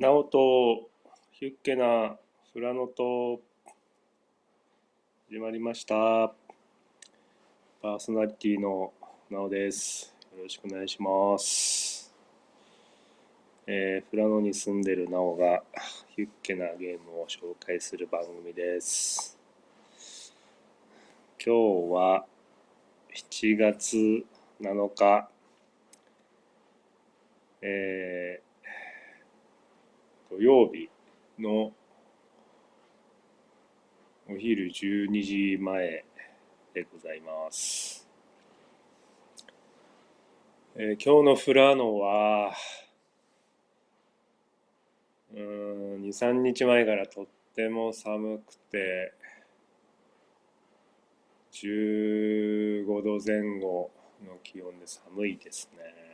[0.00, 0.88] なおと
[1.30, 2.16] ヒュッケな
[2.54, 3.42] フラノと
[5.28, 6.32] 始まりました。
[7.82, 8.94] パーソナリティの
[9.28, 10.16] なおです。
[10.34, 12.14] よろしくお願いします。
[13.66, 15.62] えー、フラノに住んでるなおが
[16.16, 19.38] ヒュッケなゲームを紹介する番組です。
[21.44, 22.24] 今日は
[23.14, 24.24] 7月
[24.62, 25.28] 7日。
[27.60, 28.49] えー、
[30.30, 30.88] 土曜日
[31.40, 31.72] の
[34.28, 36.04] お昼12時前
[36.72, 38.08] でございます。
[40.76, 42.52] えー、今日のフラノは、
[45.34, 45.40] うん、
[46.02, 47.26] 2、3日前からとっ
[47.56, 49.12] ても寒くて、
[51.54, 53.90] 15度前後
[54.24, 56.09] の気温で寒いですね。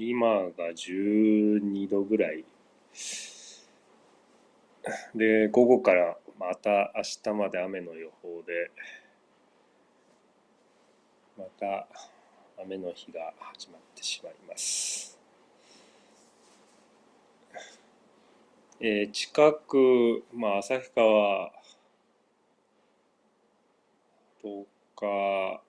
[0.00, 2.44] 今が12度ぐらい。
[5.14, 8.70] で、午後からまた明日まで雨の予報で、
[11.36, 11.88] また
[12.62, 15.18] 雨の日が始まってしまいます。
[18.80, 21.52] えー、近く、まあ、旭川
[24.40, 25.60] とか、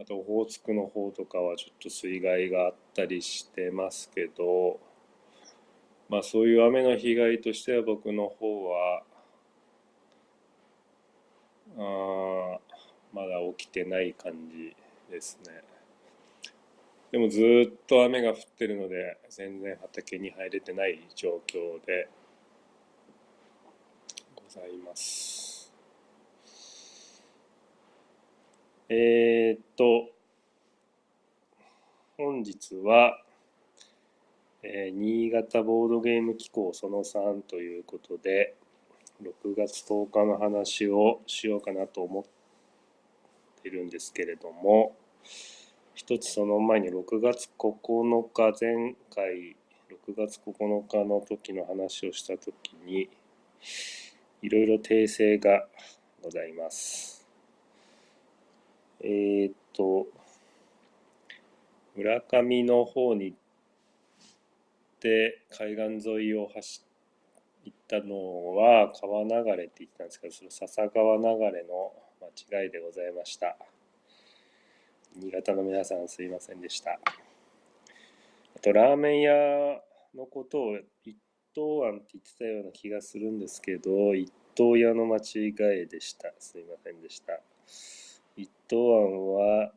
[0.00, 4.80] あとオホーツクの方とかはちょっと水害があったりしてますけど
[6.08, 9.02] まあそういう雨の被害としては僕の方は
[11.76, 12.58] あ
[13.12, 14.74] まだ起きてない感じ
[15.10, 15.62] ですね。
[17.12, 22.08] でもずっと雨が降ってるので全然畑に入れてない状況で
[24.36, 25.49] ございます。
[28.92, 30.10] えー、っと、
[32.16, 33.22] 本日は、
[34.64, 38.56] えー、新潟ボードゲーム機構その3ということで、
[39.22, 44.96] 6月10日の話をしようかなと思ってるんですけれども、
[45.94, 49.54] 一つその前に6月9日前回、
[50.08, 53.08] 6月9日の時の話をした時に、
[54.42, 55.68] いろいろ訂正が
[56.24, 57.19] ございます。
[59.02, 60.06] えー、っと、
[61.96, 63.38] 村上の方に行っ
[65.00, 66.82] て海岸沿いを走
[67.64, 71.92] 行ったのは川流れって言ったんですけど、その笹川流れの
[72.48, 73.56] 間違いでございました。
[75.16, 76.92] 新潟の皆さんすいませんでした。
[76.92, 76.98] あ
[78.60, 79.32] と、ラーメン屋
[80.14, 81.16] のことを一
[81.54, 85.48] 等庵って言ってたような気がするんですけど、一等屋の間違
[85.82, 86.32] いでした。
[86.38, 87.40] すいませんでした。
[88.36, 89.72] 一等庵は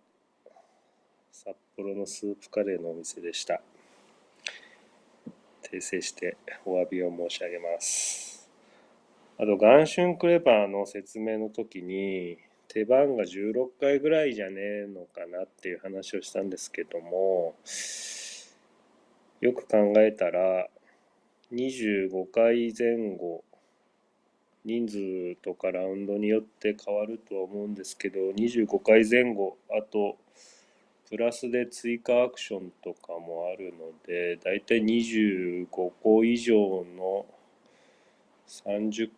[1.31, 3.61] 札幌のスープカレーのお店でした。
[5.63, 8.49] 訂正してお詫びを申し上げます。
[9.39, 12.37] あと元春クレバーの説明の時に
[12.67, 17.55] 手番が16回ぐらいじゃねえのかなっていう話をしたんですけども
[19.41, 20.67] よく考えたら
[21.51, 23.43] 25回前後
[24.65, 30.17] 人数とかラウンドによって変わるとは思うんですけど25回前後あと
[31.09, 35.67] プラスで追加アクションとかもあるのでだいたい25
[36.01, 37.25] 個以上の
[38.47, 39.09] 30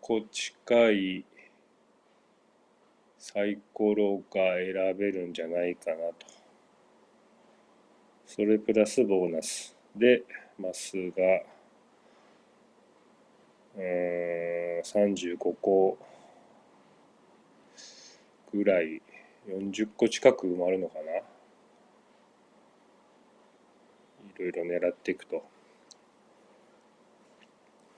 [0.00, 1.24] 個近い
[3.18, 6.26] サイコロが選べるんじゃないかなと。
[8.26, 10.22] それプラスボーナスで
[10.58, 11.22] マスが
[13.80, 15.96] えー、35個
[18.52, 19.00] ぐらい
[19.46, 21.02] 40個近く埋まるのかな？
[21.14, 21.22] い
[24.38, 25.44] ろいろ狙っていくと。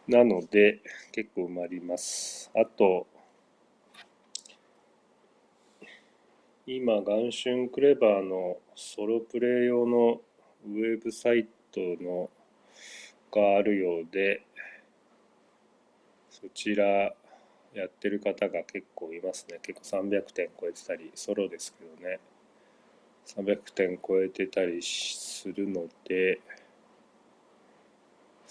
[0.06, 0.80] なので
[1.12, 2.50] 結構埋まります。
[2.54, 3.06] あと
[6.66, 10.21] 今元春クレバーのソロプレイ用の
[10.66, 12.28] ウェブサイトの
[13.33, 14.42] があるようで
[16.42, 16.84] そちら
[17.75, 19.59] やってる方が結構いますね。
[19.63, 22.21] 結構300点超えてたりソロですけどね。
[23.27, 26.41] 300点超えてたりするので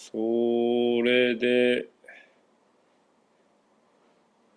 [0.02, 0.16] そ
[1.04, 1.90] れで、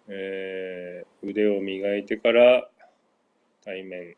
[0.07, 2.69] えー、腕を磨いてから
[3.65, 4.15] 対面。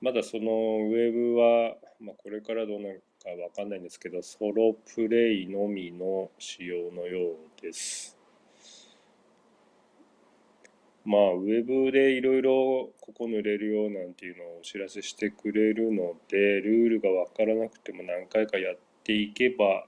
[0.00, 8.16] まだそのウェブは、まあ、これからどうなるかわかんないんですけど、ソロプレイのみの仕様のようです。
[11.04, 19.86] まあウェブでいろいろここ塗れるよなんていうのをお知らせしてくれるのでルールが分からなくても何回かやっていけば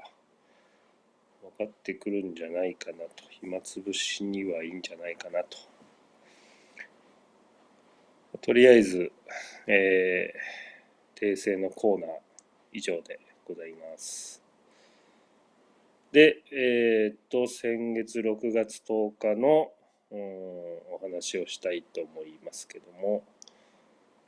[1.58, 5.58] 分かってくるんじゃないかなと暇つぶしにはいいんじゃないかなと
[8.40, 9.10] とりあえず、
[9.66, 12.10] えー、訂正のコーナー
[12.72, 13.18] 以上で
[13.48, 14.42] ございます。
[16.12, 19.72] で、えー、っと、先月6月10日の、
[20.10, 23.24] お話をしたいと思いますけども、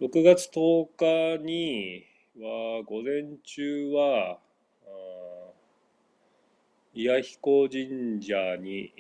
[0.00, 2.04] 6月10日に
[2.38, 4.38] は、午前中は、
[6.94, 8.92] 伊弥彦神社に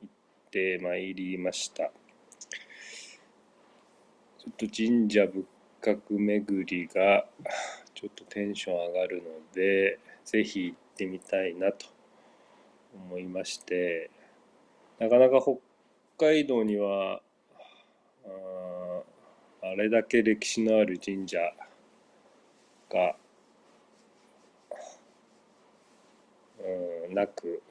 [0.00, 1.90] 行ってまいりました。
[4.38, 5.46] ちょっと神社仏
[5.80, 7.26] 閣巡りが
[8.04, 11.86] ちょっとテンション上がるので、ぜひ行ってみたいなと
[12.94, 14.10] 思いまして、
[14.98, 15.56] なかなか北
[16.18, 17.22] 海道には、
[18.26, 19.02] あ
[19.62, 21.38] あれだけ歴史のある神社
[22.90, 23.16] が、
[27.08, 27.62] うん、なく、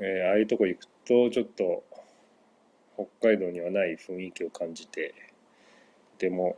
[0.00, 1.82] えー、ああいうとこ行くとちょっと
[3.20, 5.31] 北海道にはない雰囲気を感じて
[6.22, 6.56] ても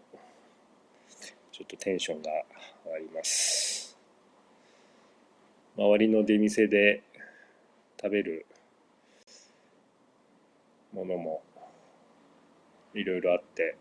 [1.50, 2.30] ちょっとテンションが
[2.84, 3.96] 上がります。
[5.74, 7.02] 周りの出店で
[7.98, 8.44] 食べる
[10.92, 11.42] ものも
[12.92, 13.76] いろいろあって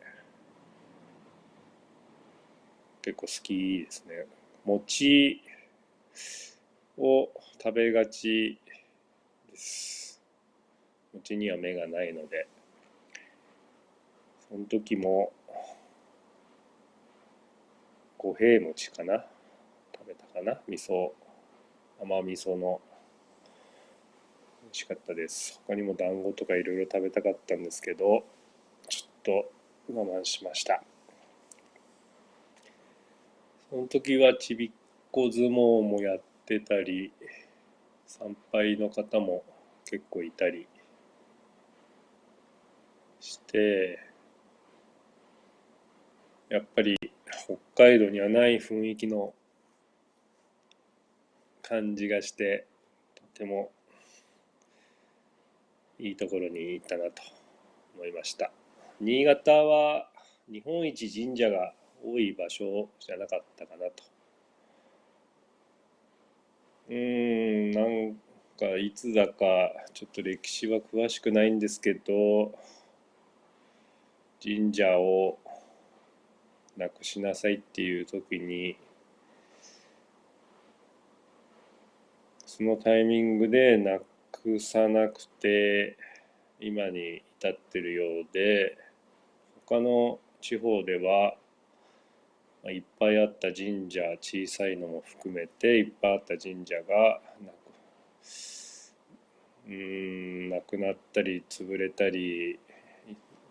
[3.02, 4.26] 結構好きですね。
[4.64, 5.42] 餅
[6.98, 7.30] を
[7.62, 8.58] 食べがち
[9.52, 10.22] です。
[11.14, 12.48] うちには目がないので
[14.50, 15.34] その時も
[18.24, 19.26] 五平餅かな？
[19.94, 20.60] 食べたかな？
[20.68, 21.12] 味噌。
[22.02, 22.80] 甘味噌の。
[24.64, 25.62] 美味しかったです。
[25.68, 28.24] 他にも団子とかいろいろ食べたかったんですけど
[28.88, 29.44] ちょっ
[29.92, 30.82] と我慢しました。
[33.70, 34.72] その時はちびっ
[35.12, 37.12] こ相撲もやってたり
[38.08, 39.44] 参拝の方も
[39.86, 40.66] 結構いたり
[43.20, 44.00] して
[46.50, 46.96] やっぱり
[47.76, 49.34] 北海道にはない雰囲気の
[51.62, 52.68] 感じがして
[53.16, 53.72] とても
[56.00, 57.22] いいところに行ったなと
[57.96, 58.52] 思いました。
[59.00, 60.10] 新潟は
[60.52, 64.04] 日本一神社が多い場所じゃなかったかなと。
[66.90, 68.16] うんなん
[68.60, 72.54] かいつだかちょっと歴史は詳しくないんですけど
[74.44, 75.40] 神社を
[76.78, 78.78] なくしなさいっていう時に
[82.46, 84.00] そのタイミングでな
[84.32, 85.98] くさなくて
[86.60, 88.78] 今に至ってるようで
[89.68, 91.36] 他の地方では
[92.72, 97.64] いっぱいあった神社小さいのも含めていっぱいあった神社がなく
[99.68, 102.60] うんなくなったり潰れたり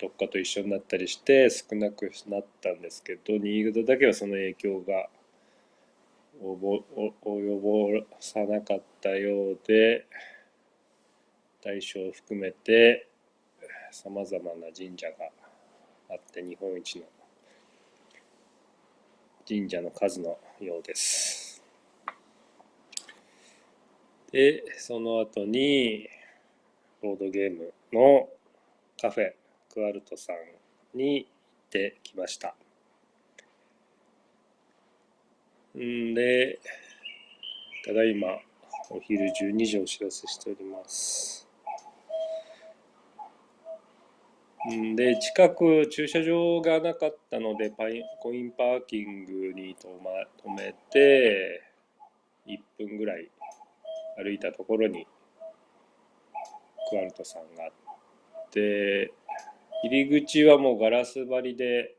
[0.03, 5.09] どっかと一緒になったりして少なくなったんですけど新潟だけはその影響が
[6.43, 7.89] 及ぼ
[8.19, 10.05] さなかったようで
[11.63, 13.07] 大小を含めて
[13.93, 15.31] さまざまな神社が
[16.11, 17.05] あって日本一の
[19.47, 21.63] 神社の数のようです。
[24.33, 26.09] でその後に
[27.01, 28.29] ボードゲームの
[29.01, 29.42] カフェ
[29.73, 31.29] クアルトさんに行っ
[31.71, 32.55] てきました。
[35.79, 36.59] んで、
[37.87, 38.29] ただいま
[38.91, 41.49] お昼12時お知らせしております。
[44.71, 50.11] んで、近く駐車場がなかったので、パイコインパーキングに止,、ま、
[50.45, 51.63] 止めて、
[52.47, 53.31] 1分ぐらい
[54.23, 55.07] 歩いたところに
[56.91, 57.73] クアルトさんがあっ
[58.51, 59.15] て、
[59.85, 61.97] 入り口はもうガラス張りで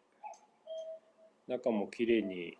[1.47, 2.57] 中も綺麗に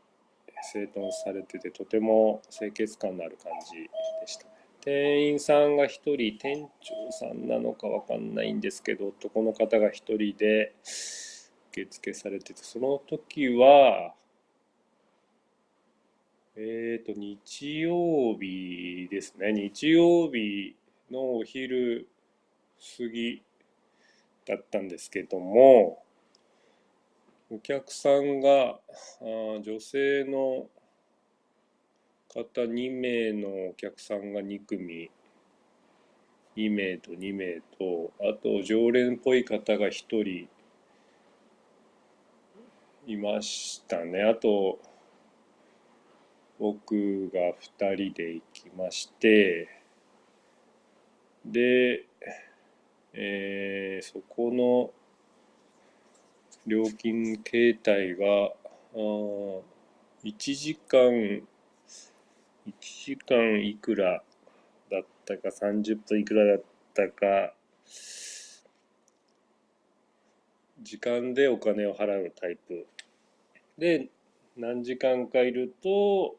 [0.63, 4.51] 整頓されててとても清潔感のある感じでしたね。
[4.81, 10.75] 店員さんが1人店長さんなのか分かんないんですけど男の方が1人で
[11.71, 14.13] 受付されててその時は
[16.57, 19.53] えっ、ー、と日曜日ですね。
[19.53, 20.75] 日曜日
[21.09, 22.09] のお昼
[22.97, 23.41] 過ぎ
[24.45, 26.03] だったんですけども
[27.49, 28.79] お客さんがあ
[29.61, 30.67] 女性の
[32.27, 35.11] 方2名のお客さんが2組
[36.55, 40.47] 2名と2名と、あと常連っぽい方が1人
[43.07, 44.21] いましたね。
[44.23, 44.79] あと、
[46.59, 47.39] 僕が
[47.81, 49.67] 2人で行きまして、
[51.43, 52.05] で、
[53.13, 54.91] えー、そこの
[56.65, 58.97] 料金形態が、あ
[60.23, 61.43] 1時間、1
[62.79, 64.23] 時間いくら
[64.89, 67.53] だったか、30分いくらだったか、
[70.81, 72.87] 時間でお金を払うタイプ。
[73.77, 74.09] で、
[74.57, 76.35] 何時間かいると、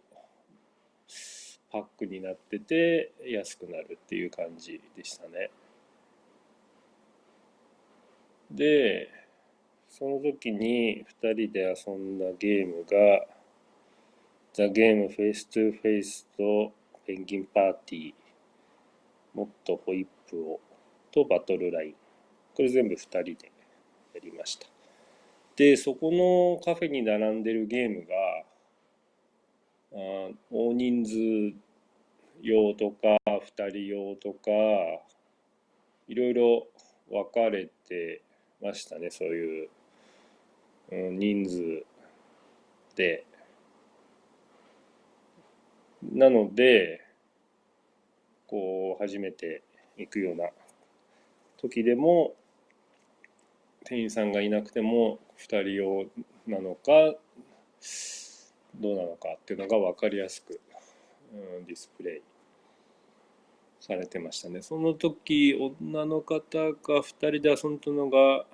[1.71, 5.51] パックになってて安くなるっていう感じでしたね。
[8.51, 9.11] で、
[9.89, 13.27] その時に2人で遊んだゲームが、
[14.53, 16.73] ザ・ゲームフェイストゥフェイスと
[17.07, 18.15] ペンギンパーティー、
[19.35, 20.61] もっとホイップを
[21.11, 21.95] とバトルライン。
[22.55, 23.53] これ全部2人で
[24.15, 24.67] やりました。
[25.57, 28.15] で、そこのカフェに並んでるゲームが、
[29.93, 31.57] あ大人数
[32.43, 34.51] 用とか2人用とか
[36.09, 36.67] いろいろ
[37.09, 38.24] 分かれて
[38.65, 39.69] ましたねそういう、
[40.91, 41.85] うん、人数
[42.97, 43.25] で。
[46.13, 47.01] なので
[48.47, 49.63] こう初めて
[49.97, 50.51] 行くような
[51.57, 52.35] 時でも
[53.85, 56.05] 店員さんがいなくても2人用
[56.47, 56.93] なのか
[58.79, 60.61] どうなのかっていうのが分かりやすく、
[61.33, 62.23] うん、ディスプレイ
[63.85, 64.63] されてましたね。
[64.63, 68.47] その時女の方が2人で遊んだのが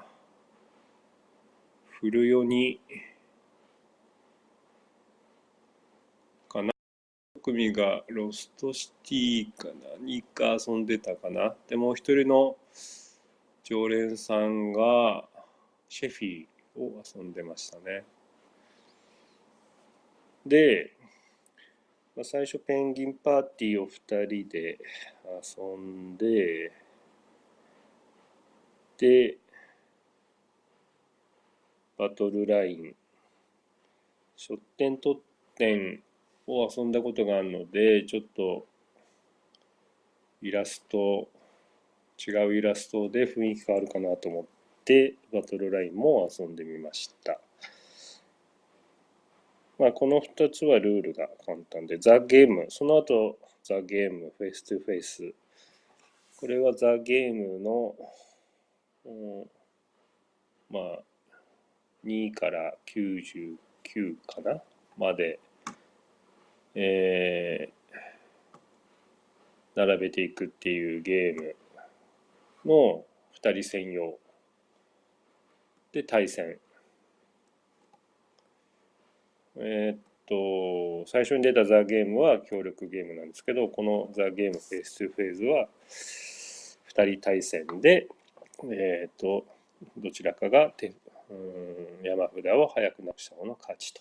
[2.00, 2.80] 古世に
[6.49, 6.72] かな
[7.42, 9.68] 組がロストシティか
[10.00, 12.56] 何か遊んでたかなでもう一人の
[13.62, 15.28] 常連さんが
[15.88, 18.02] シェフィーを遊んでましたね。
[20.44, 20.92] で、
[22.20, 24.78] まあ、最初ペンギンパーティーを2人で
[25.24, 26.70] 遊んで、
[28.98, 29.38] で、
[31.96, 32.94] バトルライン、
[34.36, 35.18] 出店取
[35.54, 36.02] 点
[36.46, 38.66] を遊んだことがあるので、ちょっと
[40.42, 41.26] イラスト、
[42.18, 44.44] 違うイラストで雰囲気変わるかなと思っ
[44.84, 47.40] て、バトルラインも遊んでみました。
[49.80, 55.32] まあ、この2つはルールが簡単で、ザ・ゲーム、その後、ザ・ゲーム、フェイストゥフェイス。
[56.37, 57.94] これはザ・ゲームの、
[59.06, 59.50] うん、
[60.68, 60.99] まあ、
[62.04, 63.56] 2から99
[64.26, 64.60] かな
[64.99, 65.40] まで、
[66.75, 71.56] えー、並べていくっていうゲーム
[72.66, 73.04] の
[73.42, 74.18] 2人専用
[75.90, 76.58] で対戦
[79.62, 85.69] えー、っと、最初に出たザ・ゲームは協力ゲームなんですけど、このザ・ゲームフェイス2フェーズは
[86.88, 88.09] 2人対戦で、
[88.64, 89.45] えー、っと、
[89.99, 90.95] どちらかが手
[91.31, 94.00] うん山札を早くなくした方の勝ちと。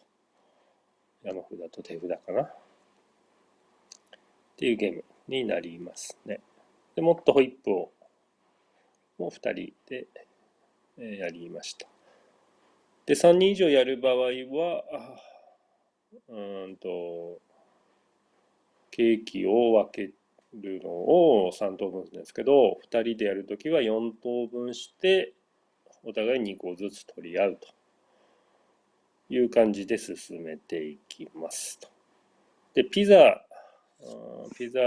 [1.24, 2.42] 山札と手札かな。
[2.44, 2.48] っ
[4.58, 6.39] ていうゲームになりますね。
[6.96, 7.92] でもっとホイップを
[9.18, 10.08] もう2人で
[11.18, 11.88] やりました。
[13.06, 14.84] で、3人以上やる場合は、
[16.28, 17.39] うんと、
[18.92, 20.13] ケーキを分け
[20.54, 25.34] るのを3等分ですけど、2人でやるときは4等分して、
[26.04, 27.68] お互い2個ずつ取り合うと
[29.34, 31.89] いう感じで進めていきますと。
[32.74, 33.46] で、ピザ、
[34.56, 34.80] ピザ、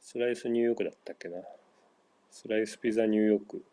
[0.00, 1.42] スライスニューヨークだったっけな。
[2.30, 3.64] スライスピザニューヨーク。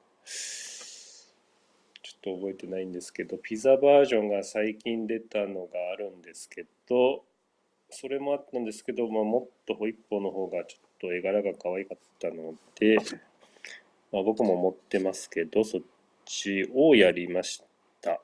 [2.24, 7.24] と覚えてないんですけど、ピザバージョンが最近出たのがあるんですけど、
[7.90, 12.98] それもあったんですけど、まあ、もっとホイップの方がちょっと絵柄が可愛かったので、
[14.12, 15.82] まあ、僕も持ってますけど、そっ
[16.26, 17.62] ちをやりまし
[18.02, 18.12] た。
[18.12, 18.18] ま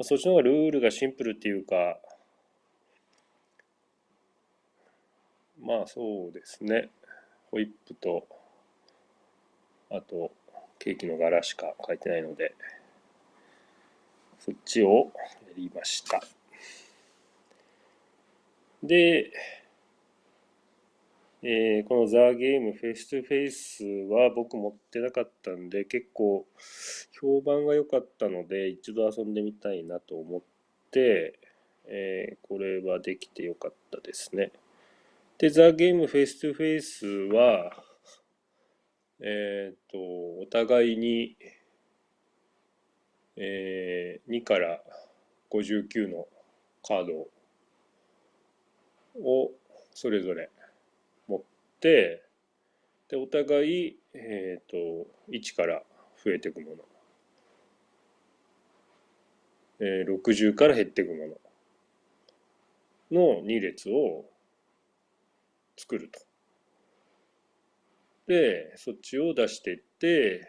[0.00, 1.98] あ、そっちの方がルールがシンプルっていうか、
[5.60, 6.90] まあそうですね。
[7.50, 8.26] ホイップと、
[9.90, 10.30] あと、
[10.78, 12.54] ケーキの柄しか書いてないので、
[14.46, 15.12] そっちを
[15.46, 16.22] やりました。
[18.82, 19.32] で、
[21.42, 26.46] えー、このザ・ゲームフェイス2フェイスは僕持ってなかったんで結構
[27.20, 30.42] 評判が良かったので一度遊んでみたいなと思っ
[30.90, 31.38] て、
[31.86, 34.52] えー、これはできてよかったですね。
[35.38, 37.72] で、ザ・ゲームフェイストゥフェイスは、
[39.20, 41.36] えっ、と、お互いに、
[43.36, 44.80] えー、2から
[45.50, 46.26] 59の
[46.82, 47.28] カード
[49.22, 49.50] を
[49.92, 50.50] それぞれ
[51.28, 51.42] 持っ
[51.80, 52.22] て、
[53.08, 54.76] で、お互い、えっ、と、
[55.30, 55.82] 1から
[56.24, 56.84] 増えていくもの。
[59.78, 61.26] えー、60から減っていくも
[63.10, 64.24] のの2列を
[65.76, 66.20] 作ると。
[68.26, 70.48] で、そっちを出していって、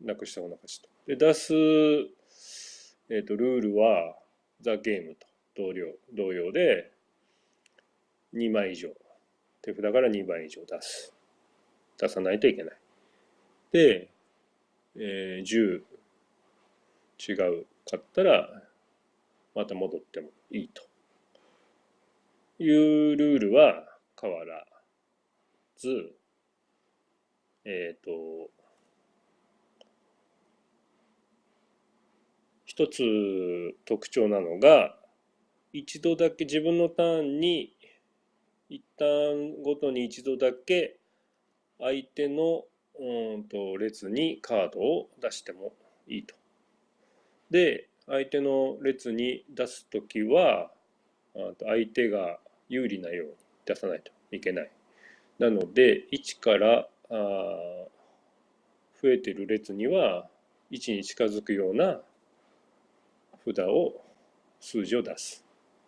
[0.00, 0.88] なくした方なくした。
[1.10, 4.16] で、出す、えっ、ー、と、ルールは、
[4.60, 5.26] ザ・ゲームと
[5.56, 6.92] 同様同様で、
[8.32, 8.90] 2枚以上。
[9.60, 11.12] 手札から2枚以上出す。
[11.98, 12.76] 出さないといけない。
[13.72, 14.08] で、
[14.94, 15.82] えー、10
[17.18, 18.48] 違うかったら、
[19.56, 20.84] また戻ってもいいと
[22.62, 22.70] い
[23.14, 23.84] うルールは
[24.20, 24.64] 変わら
[25.76, 25.88] ず、
[27.64, 28.59] えっ、ー、と、
[32.80, 34.96] 一つ特徴なのが、
[35.70, 37.76] 一度だけ自分のターンに、
[38.70, 40.98] 一旦ごとに一度だけ
[41.78, 42.64] 相手の
[42.98, 45.74] うんと列にカードを出しても
[46.08, 46.34] いいと。
[47.50, 50.70] で、相手の列に出すときは、
[51.34, 52.38] 相手が
[52.70, 53.32] 有利なように
[53.66, 54.70] 出さないといけない。
[55.38, 57.14] なので、1からあ
[59.02, 60.30] 増えてる列には
[60.70, 62.00] 1に近づくような
[63.54, 64.00] 札を
[64.60, 65.44] 数字を出す。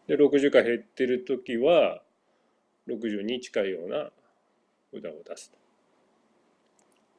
[0.06, 2.02] で60が減ってる時は
[2.88, 4.10] 60に近いような
[4.92, 5.58] 札を出すと。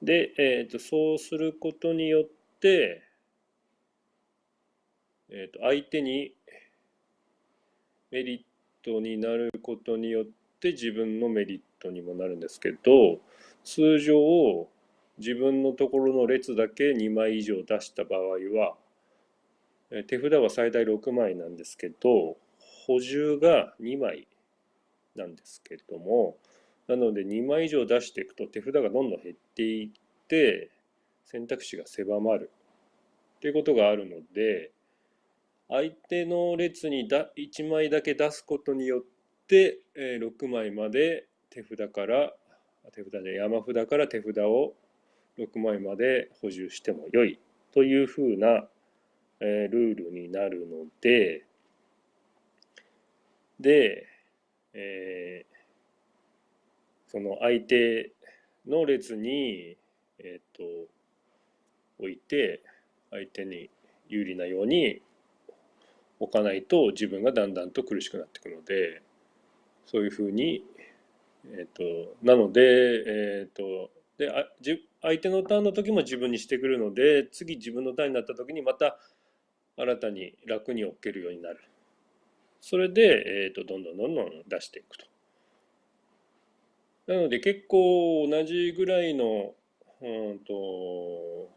[0.02, 3.04] で、えーと、そうすることによって、
[5.30, 6.34] えーと相手に
[8.14, 8.42] メリッ
[8.84, 10.26] トになることによっ
[10.60, 13.20] て自分のメリットにもなるんですけど
[13.64, 14.68] 通常
[15.18, 18.76] 自分のところの列だけ2枚以上出した場合は
[20.08, 22.38] 手札は最大6枚なんですけど
[22.88, 24.28] 補充が2枚
[25.16, 26.38] なんですけども
[26.88, 29.90] なので2枚以上出していくと手札がどんどん減っていっ
[30.28, 30.72] て
[31.26, 32.52] 選択肢が狭まる
[33.38, 34.72] っていうことがあるので
[35.70, 39.02] 相手の列にだ1枚だけ出すことによっ
[39.48, 42.34] て6枚まで手札から
[42.94, 44.74] 手札で山札から手札を
[45.38, 47.40] 6枚まで補充しても良い
[47.74, 48.68] というふうな、
[49.46, 51.46] え、ルールになるので
[53.60, 54.08] で、
[54.74, 58.12] えー、その相手
[58.66, 59.78] の列に、
[60.20, 60.64] えーと、
[62.00, 62.64] 置いて
[63.12, 63.70] 相手に
[64.08, 65.02] 有利なように
[66.20, 69.02] 置かないと自分がだんだんと苦しくなっていくので
[69.86, 70.64] そういうふうに
[71.46, 79.00] えっ、ー、と、なので、えっ、と、であじ相手のターンの時も自分にしてくるので次自分のターンになった時にまた
[79.78, 81.60] 新たに楽に置けるようになる。
[82.62, 85.06] それで、えーと、どんどんどんどん出していくと。
[87.08, 89.54] なので結構同じぐらいの
[90.02, 91.50] うんと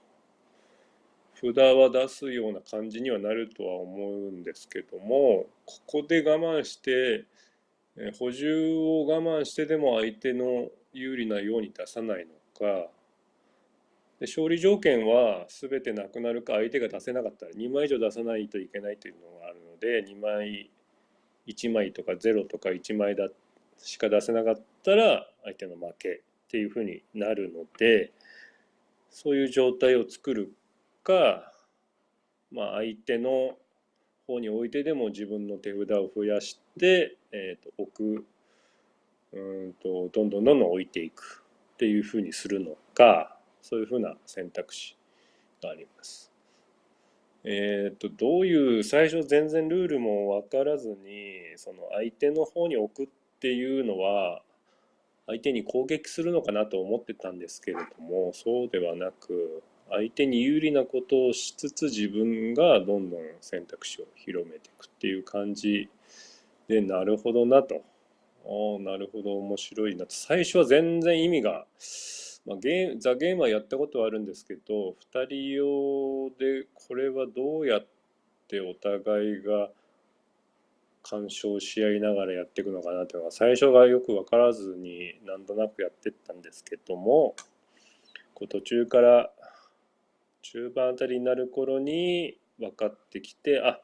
[1.35, 7.25] 札は出すような感じにはなるとは思うんですけどもここで我慢して
[8.19, 12.89] 補充を我慢してでも相手の有利なように出さないのか
[14.21, 20.71] で勝利条件は全てなくなるか相手が出せなかったら2枚以上出さないといけないというのがあるので2枚
[21.47, 23.29] 1枚とか0とか1枚だ
[23.79, 28.13] しか出せなかったら相手の負けっていうふうになるので
[29.11, 30.53] そういう状態を作る
[31.03, 31.53] か、
[32.51, 33.57] まあ、相手の
[34.27, 38.27] 方に置いてでも自分の手札を増やして、えー、と置く
[39.33, 43.36] うんとどんどんどんどん置いていくっていうふうにするのか
[43.67, 44.97] そういうふうな選択肢
[45.61, 46.31] があります。
[47.43, 50.97] えっ、ー、とどういう最初全然ルールも分からずに
[51.57, 53.09] その相手の方に置くっ
[53.41, 54.43] ていうのは
[55.27, 65.89] 相手に攻撃するのかなと思ってたんですけれどもそうではなく相手に有利なことをしつつ自分がどんどん選択肢を広めていくっていう感じ
[66.69, 67.83] でなるほどなと
[68.45, 71.67] ああなるほど面白いなと最初は全然意味が、
[72.47, 77.87] まあ、ゲーザ・ゲームはやったことはあるんですけど2人用でこれはどうやっ
[78.47, 79.69] てお互いが
[81.03, 87.35] 干渉し合いながらやっていくのかなっていうのは最初がよく分からずに何となくやってったんですけども
[88.35, 89.31] こう途中から
[90.43, 93.81] 中盤あたりになる頃に分かってきてあ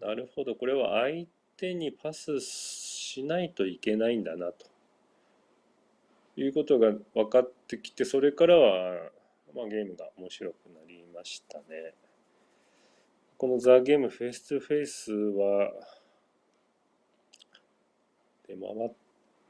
[0.00, 4.71] なるほどこれは相手にパスしないといけないんだなと。
[6.36, 9.10] いうことが分かってきてそれからは、
[9.54, 11.94] まあ、ゲームが面白くなりましたね。
[13.36, 15.72] このザ・ゲームフェイス2フェイスは
[18.46, 18.92] 出回っ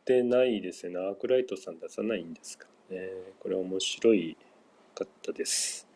[0.05, 0.99] てないですね。
[0.99, 3.11] アークライトさん出さないんですかね。
[3.38, 4.37] これ面白い
[4.95, 5.87] かったです。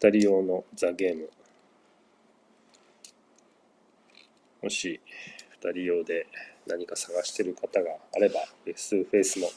[0.00, 1.30] 2人用のザ・ゲーム。
[4.62, 5.00] もし
[5.60, 6.26] 2人用で
[6.66, 9.50] 何か探してる方があれば、フェイス2フェイスも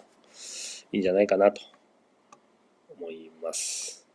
[0.91, 1.61] いいんじゃないかなと
[2.99, 4.07] 思います。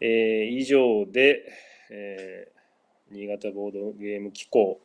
[0.00, 1.44] えー、以上で、
[1.90, 4.80] えー、新潟ボードゲーム機構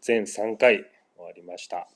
[0.00, 0.84] 全3回
[1.16, 1.88] 終わりました。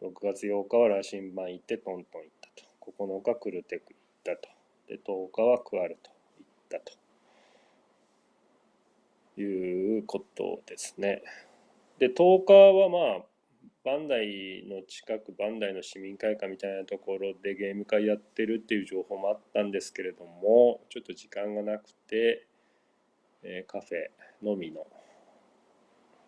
[0.00, 2.92] 6月8日は羅針盤行ってトントン行ったと。
[2.92, 4.48] 9日クルテク行ったと。
[4.88, 6.78] で、10日はクアルト行った
[9.36, 11.22] ということですね。
[11.98, 13.31] で、10日はまあ、
[13.84, 22.46] バンダイの近く、バンダイの市民会館みたいなところでゲーム会やってるっていう情報もあったんですけれども、ちょっと時間がなくて、
[23.42, 24.86] えー、カフェのみの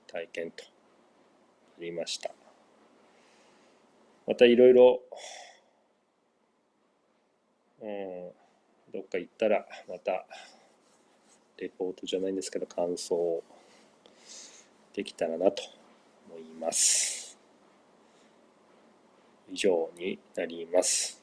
[0.08, 0.64] 体験と
[1.78, 2.32] なりました。
[4.26, 5.00] またいろいろ、
[7.82, 8.30] うん、
[8.92, 10.26] どっか行ったらまた
[11.58, 13.42] レポートじゃないんですけど感想
[14.94, 15.62] できたらなと
[16.30, 17.23] 思います。
[19.52, 21.22] 以上になります。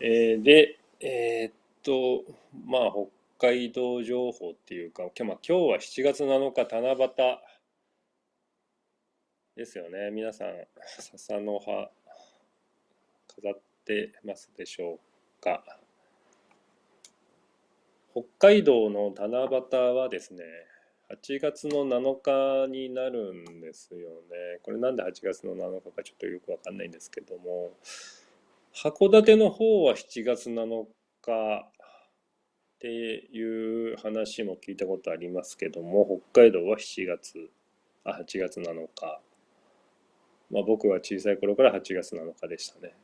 [0.00, 2.24] えー、で、えー、っと、
[2.66, 2.92] まあ、
[3.38, 7.38] 北海道情報っていうか、今日は7月7日七夕
[9.56, 10.10] ですよね。
[10.10, 11.90] 皆さん、笹の葉、
[13.34, 15.64] 飾ってますでしょうか？
[18.12, 20.44] 北海道の七夕はですね、
[21.10, 24.60] 8月の7日になるんですよね。
[24.62, 27.72] これなんで8月の7日かちょっとよくわかんないんですけども、
[28.72, 30.86] 函館の方は7月7
[31.20, 31.70] 日
[32.76, 37.50] っていう話も聞いたことありますけども、北海道は7月、
[38.04, 39.20] あ、8月7日。
[40.50, 42.94] まあ僕は小さい頃から8月7日でしたね。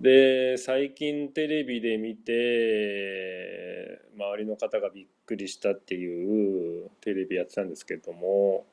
[0.00, 8.66] で、最近テレビで見て、周りの方がびっくりしたっていうテレビやってたんですけども、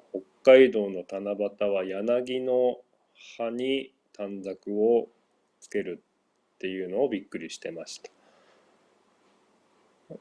[0.43, 2.77] 北海道の七夕は柳の
[3.37, 5.07] 葉に短冊を
[5.61, 6.03] つける
[6.55, 8.11] っていうのをびっくりしてました。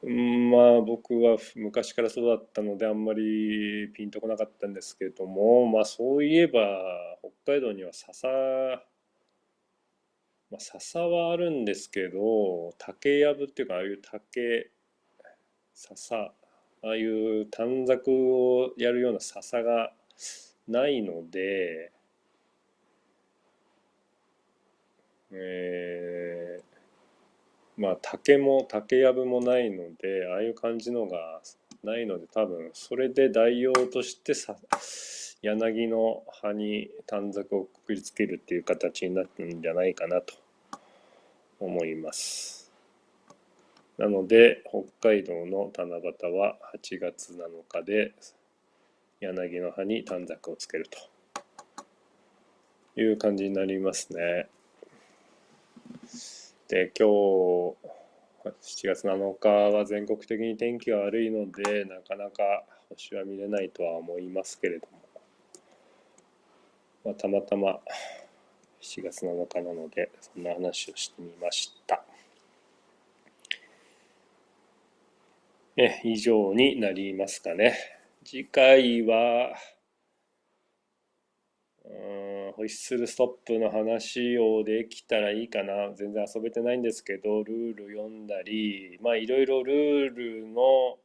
[0.07, 6.59] まあ僕は昔からそうだったのであんまりピンとこなかったんですけれどもまあそういえば
[7.45, 8.27] 北海道には笹
[10.53, 14.69] まあ笹はあるんですけど竹やぶっていうかああいう竹
[15.73, 16.31] 笹あ
[16.83, 19.93] あいう短冊をやるような笹が
[20.67, 21.91] ないので
[25.31, 31.41] えーまあ竹も竹やぶもないのでああいう感じのが
[31.83, 34.55] ないので多分それで代用としてさ
[35.41, 40.42] 柳の葉に短冊をくくりつけるっていう形になるんじゃないかなと。
[41.63, 42.71] 思います。
[43.97, 48.13] なので北海道の七夕は8月7日で
[49.21, 50.89] 柳の葉に短冊をつける
[52.95, 54.47] という感じになりますね。
[56.67, 57.77] で今日
[58.45, 64.99] 7月7日は全国的に天気が悪いのでなかなか星は見れないとは思いますけれども、
[67.05, 67.79] まあ、たまたま
[68.83, 72.03] 7月7日なのでそんな話をしてみました。
[75.77, 77.75] え以上になりますかね。
[78.25, 79.53] 次回は
[81.85, 81.89] う
[82.49, 90.97] んホイッスルストップの話をできたらいいかな全然遊べてないんですけどルール読んだりまあいろいろルールの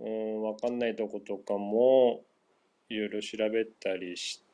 [0.00, 2.22] うん分かんないとことかも
[2.90, 4.51] いろいろ調べたりして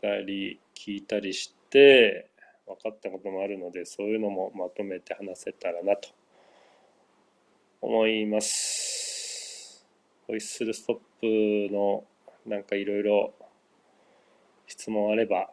[0.00, 2.30] たり聞いたりして
[2.66, 6.08] 分かったこともあるのでそういうのもまとめて話せたらなと
[7.80, 9.86] 思います。
[10.26, 12.04] ホイッスルストップの
[12.44, 13.34] なんかいろいろ
[14.66, 15.50] 質問あれば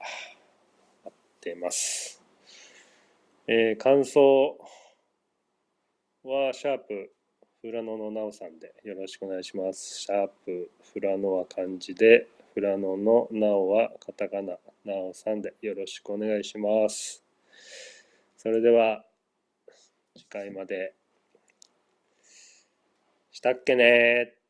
[1.03, 2.21] 待ってます。
[3.47, 4.57] えー、感想
[6.23, 7.11] はシャープ
[7.61, 9.99] フラノのなおさんでよろしくお願いします。
[9.99, 17.23] シャープフラノは漢字でフラノのなおはカタカナなおさんでよろしくお願いします。
[18.37, 19.03] それでは
[20.15, 20.93] 次回まで
[23.31, 24.42] したっけね